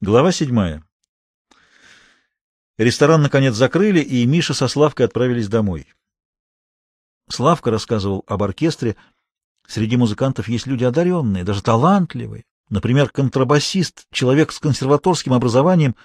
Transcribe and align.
Глава 0.00 0.30
седьмая. 0.30 0.84
Ресторан, 2.76 3.20
наконец, 3.20 3.56
закрыли, 3.56 3.98
и 3.98 4.24
Миша 4.26 4.54
со 4.54 4.68
Славкой 4.68 5.06
отправились 5.06 5.48
домой. 5.48 5.88
Славка 7.28 7.72
рассказывал 7.72 8.22
об 8.28 8.44
оркестре. 8.44 8.94
Среди 9.66 9.96
музыкантов 9.96 10.48
есть 10.48 10.68
люди 10.68 10.84
одаренные, 10.84 11.42
даже 11.42 11.64
талантливые. 11.64 12.44
Например, 12.70 13.10
контрабасист, 13.10 14.04
человек 14.12 14.52
с 14.52 14.60
консерваторским 14.60 15.32
образованием, 15.32 15.96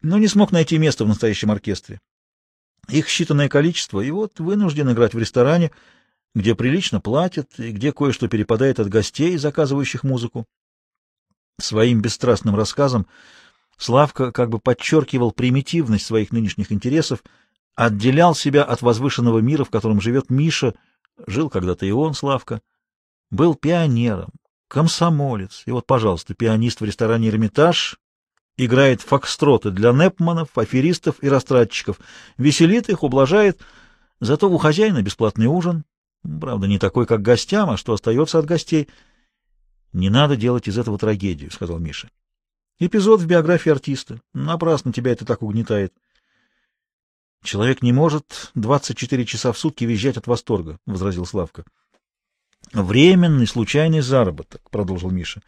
но 0.00 0.16
не 0.16 0.26
смог 0.26 0.50
найти 0.50 0.78
место 0.78 1.04
в 1.04 1.08
настоящем 1.08 1.50
оркестре. 1.50 2.00
Их 2.88 3.08
считанное 3.08 3.50
количество, 3.50 4.00
и 4.00 4.10
вот 4.10 4.40
вынужден 4.40 4.90
играть 4.90 5.12
в 5.12 5.18
ресторане, 5.18 5.72
где 6.34 6.54
прилично 6.54 7.02
платят 7.02 7.50
и 7.58 7.70
где 7.70 7.92
кое-что 7.92 8.28
перепадает 8.28 8.80
от 8.80 8.88
гостей, 8.88 9.36
заказывающих 9.36 10.04
музыку. 10.04 10.46
Своим 11.60 12.00
бесстрастным 12.00 12.56
рассказом 12.56 13.06
Славка 13.76 14.32
как 14.32 14.50
бы 14.50 14.58
подчеркивал 14.58 15.32
примитивность 15.32 16.06
своих 16.06 16.32
нынешних 16.32 16.72
интересов, 16.72 17.22
отделял 17.74 18.34
себя 18.34 18.62
от 18.64 18.82
возвышенного 18.82 19.38
мира, 19.38 19.64
в 19.64 19.70
котором 19.70 20.00
живет 20.00 20.30
Миша, 20.30 20.74
жил 21.26 21.50
когда-то 21.50 21.84
и 21.84 21.90
он, 21.90 22.14
Славка, 22.14 22.60
был 23.30 23.54
пионером, 23.54 24.30
комсомолец, 24.68 25.64
и 25.66 25.72
вот, 25.72 25.86
пожалуйста, 25.86 26.34
пианист 26.34 26.80
в 26.80 26.84
ресторане 26.84 27.28
«Эрмитаж» 27.28 27.98
играет 28.56 29.00
фокстроты 29.00 29.70
для 29.70 29.92
непманов, 29.92 30.56
аферистов 30.56 31.16
и 31.20 31.28
растратчиков, 31.28 31.98
веселит 32.38 32.88
их, 32.88 33.02
ублажает, 33.02 33.60
зато 34.20 34.48
у 34.48 34.56
хозяина 34.58 35.02
бесплатный 35.02 35.46
ужин, 35.46 35.84
правда, 36.22 36.68
не 36.68 36.78
такой, 36.78 37.06
как 37.06 37.22
гостям, 37.22 37.70
а 37.70 37.76
что 37.76 37.92
остается 37.92 38.38
от 38.38 38.46
гостей— 38.46 38.88
не 39.94 40.10
надо 40.10 40.36
делать 40.36 40.68
из 40.68 40.76
этого 40.76 40.98
трагедию,— 40.98 41.50
сказал 41.52 41.78
Миша. 41.78 42.10
Эпизод 42.80 43.20
в 43.20 43.26
биографии 43.26 43.70
артиста. 43.70 44.20
Напрасно 44.34 44.92
тебя 44.92 45.12
это 45.12 45.24
так 45.24 45.42
угнетает. 45.42 45.94
Человек 47.44 47.80
не 47.80 47.92
может 47.92 48.50
24 48.54 49.24
часа 49.24 49.52
в 49.52 49.58
сутки 49.58 49.84
визжать 49.84 50.16
от 50.16 50.26
восторга,— 50.26 50.78
возразил 50.86 51.24
Славка. 51.24 51.64
Временный, 52.72 53.46
случайный 53.46 54.00
заработок,— 54.00 54.68
продолжил 54.70 55.10
Миша. 55.10 55.42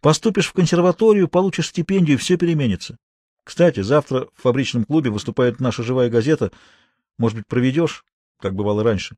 Поступишь 0.00 0.48
в 0.48 0.52
консерваторию, 0.52 1.28
получишь 1.28 1.68
стипендию, 1.68 2.18
все 2.18 2.36
переменится. 2.36 2.98
Кстати, 3.44 3.80
завтра 3.80 4.26
в 4.34 4.42
фабричном 4.42 4.84
клубе 4.84 5.10
выступает 5.10 5.60
наша 5.60 5.84
живая 5.84 6.10
газета. 6.10 6.50
Может 7.18 7.38
быть, 7.38 7.46
проведешь, 7.46 8.04
как 8.40 8.56
бывало 8.56 8.82
раньше? 8.82 9.16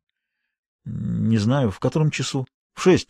Не 0.84 1.38
знаю, 1.38 1.70
в 1.70 1.78
котором 1.78 2.10
часу? 2.10 2.46
В 2.74 2.82
шесть. 2.82 3.08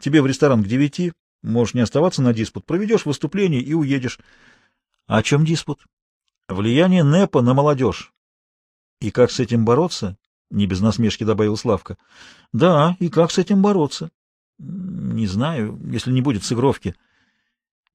Тебе 0.00 0.22
в 0.22 0.26
ресторан 0.26 0.62
к 0.62 0.66
девяти, 0.66 1.12
можешь 1.42 1.74
не 1.74 1.80
оставаться 1.80 2.22
на 2.22 2.32
диспут, 2.32 2.64
проведешь 2.64 3.04
выступление 3.04 3.60
и 3.60 3.74
уедешь. 3.74 4.18
А 5.06 5.18
о 5.18 5.22
чем 5.22 5.44
диспут? 5.44 5.84
Влияние 6.48 7.02
НЭПа 7.02 7.42
на 7.42 7.54
молодежь. 7.54 8.12
И 9.00 9.10
как 9.10 9.30
с 9.30 9.40
этим 9.40 9.64
бороться? 9.64 10.16
Не 10.50 10.66
без 10.66 10.80
насмешки 10.80 11.24
добавил 11.24 11.56
Славка. 11.56 11.98
Да, 12.52 12.96
и 13.00 13.08
как 13.08 13.30
с 13.30 13.38
этим 13.38 13.60
бороться? 13.60 14.10
Не 14.58 15.26
знаю, 15.26 15.78
если 15.90 16.10
не 16.10 16.22
будет 16.22 16.42
сыгровки. 16.42 16.94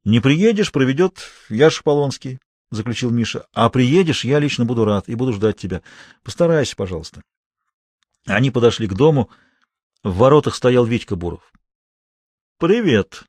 Не 0.04 0.20
приедешь, 0.20 0.72
проведет 0.72 1.20
Яша 1.50 1.82
Полонский, 1.84 2.40
заключил 2.70 3.10
Миша. 3.10 3.48
А 3.54 3.70
приедешь, 3.70 4.24
я 4.24 4.40
лично 4.40 4.66
буду 4.66 4.86
рад 4.86 5.08
и 5.08 5.16
буду 5.16 5.34
ждать 5.34 5.58
тебя. 5.58 5.82
Постарайся, 6.24 6.76
пожалуйста. 6.76 7.24
Они 8.26 8.52
подошли 8.52 8.88
к 8.88 8.94
дому. 8.94 9.30
В 10.04 10.18
воротах 10.18 10.56
стоял 10.56 10.86
Витька 10.86 11.16
Буров. 11.16 11.54
Привет. 12.60 13.24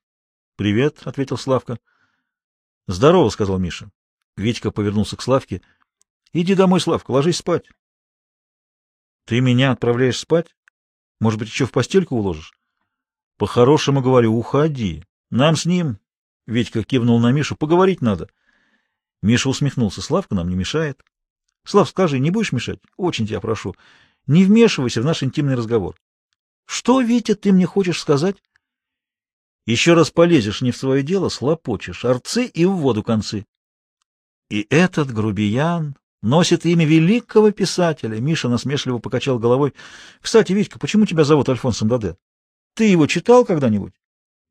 Привет, 0.56 1.00
ответил 1.06 1.36
Славка. 1.36 1.78
Здорово, 2.86 3.30
сказал 3.30 3.58
Миша. 3.58 3.90
Витька 4.36 4.70
повернулся 4.70 5.16
к 5.16 5.22
Славке. 5.22 5.62
Иди 6.32 6.54
домой, 6.54 6.80
Славка, 6.80 7.10
ложись 7.10 7.38
спать. 7.38 7.64
Ты 9.24 9.40
меня 9.40 9.72
отправляешь 9.72 10.18
спать? 10.18 10.54
Может 11.20 11.40
быть, 11.40 11.48
еще 11.48 11.64
в 11.66 11.72
постельку 11.72 12.16
уложишь? 12.16 12.52
По-хорошему 13.38 14.02
говорю, 14.02 14.36
уходи. 14.36 15.04
Нам 15.30 15.56
с 15.56 15.64
ним, 15.64 15.98
Витька 16.46 16.84
кивнул 16.84 17.18
на 17.18 17.32
Мишу, 17.32 17.56
поговорить 17.56 18.02
надо. 18.02 18.28
Миша 19.22 19.48
усмехнулся. 19.48 20.02
Славка 20.02 20.34
нам 20.34 20.48
не 20.48 20.54
мешает. 20.54 21.02
Слав, 21.64 21.88
скажи, 21.88 22.18
не 22.20 22.30
будешь 22.30 22.52
мешать? 22.52 22.78
Очень 22.96 23.26
тебя 23.26 23.40
прошу. 23.40 23.74
Не 24.26 24.44
вмешивайся 24.44 25.00
в 25.00 25.04
наш 25.06 25.22
интимный 25.22 25.54
разговор. 25.54 25.96
Что, 26.66 27.00
Витя, 27.00 27.34
ты 27.34 27.52
мне 27.52 27.66
хочешь 27.66 28.00
сказать? 28.00 28.36
Еще 29.66 29.94
раз 29.94 30.10
полезешь 30.10 30.60
не 30.60 30.72
в 30.72 30.76
свое 30.76 31.02
дело, 31.02 31.28
слопочешь, 31.28 32.04
арцы 32.04 32.44
и 32.44 32.66
в 32.66 32.72
воду 32.72 33.02
концы. 33.02 33.46
И 34.50 34.66
этот 34.68 35.12
грубиян 35.12 35.96
носит 36.22 36.66
имя 36.66 36.84
великого 36.84 37.50
писателя. 37.50 38.20
Миша 38.20 38.48
насмешливо 38.48 38.98
покачал 38.98 39.38
головой. 39.38 39.72
Кстати, 40.20 40.52
Витька, 40.52 40.78
почему 40.78 41.06
тебя 41.06 41.24
зовут 41.24 41.48
Альфонсом 41.48 41.88
Даде? 41.88 42.16
Ты 42.74 42.84
его 42.84 43.06
читал 43.06 43.44
когда-нибудь? 43.44 43.94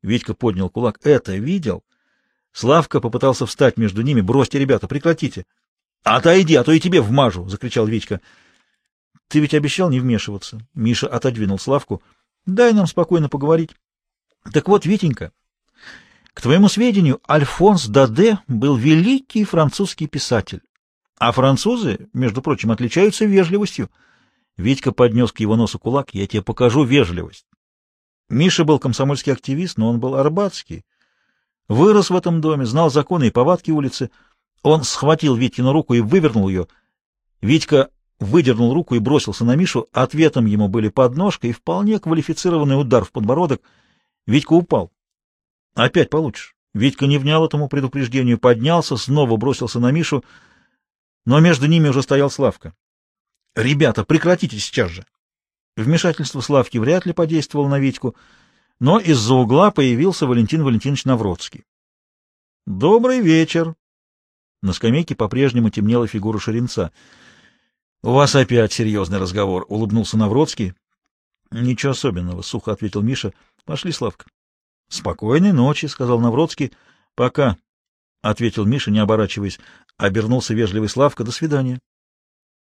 Витька 0.02 0.34
поднял 0.34 0.68
кулак. 0.68 0.98
Это 1.04 1.36
видел? 1.36 1.84
Славка 2.52 3.00
попытался 3.00 3.46
встать 3.46 3.76
между 3.76 4.02
ними. 4.02 4.20
Бросьте, 4.20 4.58
ребята, 4.58 4.88
прекратите. 4.88 5.46
Отойди, 6.02 6.56
а 6.56 6.64
то 6.64 6.72
и 6.72 6.80
тебе 6.80 7.00
вмажу, 7.00 7.48
закричал 7.48 7.86
Витька. 7.86 8.20
Ты 9.28 9.40
ведь 9.40 9.54
обещал 9.54 9.90
не 9.90 10.00
вмешиваться. 10.00 10.60
Миша 10.74 11.06
отодвинул 11.06 11.58
Славку. 11.58 12.02
Дай 12.46 12.72
нам 12.72 12.86
спокойно 12.86 13.28
поговорить. 13.28 13.70
Так 14.52 14.68
вот, 14.68 14.84
Витенька, 14.84 15.32
к 16.34 16.40
твоему 16.40 16.68
сведению, 16.68 17.20
Альфонс 17.28 17.86
Даде 17.86 18.40
был 18.46 18.76
великий 18.76 19.44
французский 19.44 20.06
писатель. 20.06 20.60
А 21.18 21.32
французы, 21.32 22.08
между 22.12 22.42
прочим, 22.42 22.70
отличаются 22.70 23.24
вежливостью. 23.24 23.88
Витька 24.56 24.92
поднес 24.92 25.32
к 25.32 25.40
его 25.40 25.56
носу 25.56 25.78
кулак. 25.78 26.12
Я 26.12 26.26
тебе 26.26 26.42
покажу 26.42 26.84
вежливость. 26.84 27.46
Миша 28.28 28.64
был 28.64 28.78
комсомольский 28.78 29.32
активист, 29.32 29.78
но 29.78 29.88
он 29.88 30.00
был 30.00 30.16
арбатский. 30.16 30.84
Вырос 31.68 32.10
в 32.10 32.16
этом 32.16 32.40
доме, 32.40 32.66
знал 32.66 32.90
законы 32.90 33.28
и 33.28 33.30
повадки 33.30 33.70
улицы. 33.70 34.10
Он 34.62 34.82
схватил 34.82 35.36
Витькину 35.36 35.72
руку 35.72 35.94
и 35.94 36.00
вывернул 36.00 36.48
ее. 36.48 36.66
Витька 37.40 37.90
выдернул 38.18 38.74
руку 38.74 38.94
и 38.94 38.98
бросился 38.98 39.44
на 39.44 39.54
Мишу. 39.56 39.88
Ответом 39.92 40.46
ему 40.46 40.68
были 40.68 40.88
подножка 40.88 41.46
и 41.46 41.52
вполне 41.52 41.98
квалифицированный 41.98 42.78
удар 42.78 43.04
в 43.04 43.12
подбородок— 43.12 43.62
Витька 44.26 44.52
упал. 44.54 44.92
Опять 45.74 46.10
получишь. 46.10 46.56
Витька 46.72 47.06
не 47.06 47.18
внял 47.18 47.44
этому 47.44 47.68
предупреждению, 47.68 48.38
поднялся, 48.38 48.96
снова 48.96 49.36
бросился 49.36 49.78
на 49.78 49.90
Мишу, 49.92 50.24
но 51.24 51.40
между 51.40 51.66
ними 51.66 51.88
уже 51.88 52.02
стоял 52.02 52.30
Славка. 52.30 52.74
«Ребята, 53.54 54.04
прекратите 54.04 54.58
сейчас 54.58 54.90
же!» 54.90 55.06
Вмешательство 55.76 56.40
Славки 56.40 56.78
вряд 56.78 57.06
ли 57.06 57.12
подействовало 57.12 57.68
на 57.68 57.78
Витьку, 57.78 58.16
но 58.80 58.98
из-за 58.98 59.34
угла 59.34 59.70
появился 59.70 60.26
Валентин 60.26 60.64
Валентинович 60.64 61.04
Навродский. 61.04 61.64
«Добрый 62.66 63.20
вечер!» 63.20 63.74
На 64.62 64.72
скамейке 64.72 65.14
по-прежнему 65.14 65.70
темнела 65.70 66.06
фигура 66.08 66.38
Шеренца. 66.38 66.92
«У 68.02 68.12
вас 68.12 68.34
опять 68.34 68.72
серьезный 68.72 69.18
разговор»,— 69.18 69.64
улыбнулся 69.68 70.16
Навродский. 70.16 70.74
«Ничего 71.50 71.92
особенного»,— 71.92 72.42
сухо 72.42 72.72
ответил 72.72 73.02
Миша. 73.02 73.32
Пошли, 73.64 73.92
Славка.— 73.92 74.26
Спокойной 74.88 75.52
ночи,— 75.52 75.86
сказал 75.88 76.20
Навродский.— 76.20 76.72
Пока,— 77.14 77.56
ответил 78.22 78.64
Миша, 78.66 78.90
не 78.90 78.98
оборачиваясь. 78.98 79.58
Обернулся 79.96 80.54
вежливый 80.54 80.88
Славка.— 80.88 81.24
До 81.24 81.32
свидания. 81.32 81.80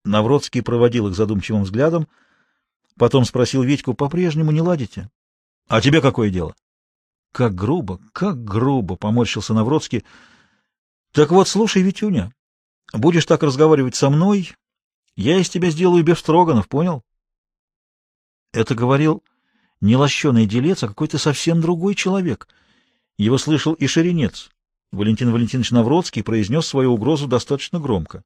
Навродский 0.04 0.62
проводил 0.62 1.08
их 1.08 1.14
задумчивым 1.14 1.62
взглядом, 1.62 2.08
потом 2.96 3.24
спросил 3.24 3.62
Витьку,— 3.62 3.94
по-прежнему 3.94 4.50
не 4.50 4.60
ладите?— 4.60 5.10
А 5.68 5.80
тебе 5.80 6.00
какое 6.00 6.30
дело?— 6.30 6.54
Как 7.32 7.54
грубо, 7.54 8.00
как 8.12 8.42
грубо,— 8.42 8.96
поморщился 8.96 9.54
Навродский.— 9.54 10.04
Так 11.12 11.30
вот, 11.30 11.46
слушай, 11.46 11.82
Витюня, 11.82 12.32
будешь 12.92 13.26
так 13.26 13.42
разговаривать 13.42 13.94
со 13.94 14.10
мной, 14.10 14.52
я 15.14 15.38
из 15.38 15.48
тебя 15.48 15.70
сделаю 15.70 16.02
Бефстроганов, 16.04 16.68
понял? 16.68 17.02
Это 18.52 18.74
говорил 18.74 19.22
не 19.80 19.96
лощеный 19.96 20.46
делец, 20.46 20.82
а 20.82 20.88
какой-то 20.88 21.18
совсем 21.18 21.60
другой 21.60 21.94
человек. 21.94 22.48
Его 23.16 23.38
слышал 23.38 23.72
и 23.74 23.86
Шеренец. 23.86 24.50
Валентин 24.92 25.32
Валентинович 25.32 25.70
Навродский 25.70 26.22
произнес 26.22 26.66
свою 26.66 26.94
угрозу 26.94 27.26
достаточно 27.26 27.78
громко. 27.78 28.22